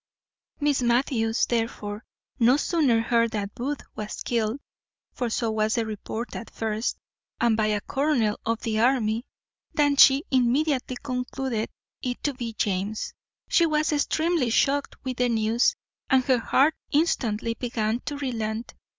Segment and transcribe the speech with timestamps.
[0.59, 2.03] Miss Matthews, therefore,
[2.39, 4.59] no, sooner heard that Booth was killed
[5.13, 6.97] (for so was the report at first,
[7.39, 9.27] and by a colonel of the army)
[9.75, 11.69] than she immediately concluded
[12.01, 13.13] it to be James.
[13.47, 15.75] She was extremely shocked with the news,
[16.09, 18.73] and her heart instantly began to relent.